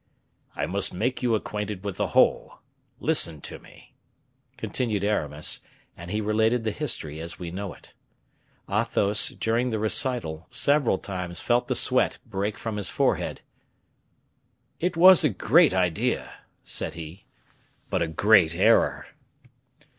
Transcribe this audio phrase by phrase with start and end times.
[0.55, 2.57] "I must make you acquainted with the whole.
[2.99, 3.93] Listen to me,"
[4.57, 5.61] continued Aramis;
[5.95, 7.93] and he related the history as we know it.
[8.67, 13.41] Athos, during the recital, several times felt the sweat break from his forehead.
[14.79, 16.33] "It was a great idea,"
[16.63, 17.25] said he,
[17.91, 19.05] "but a great error."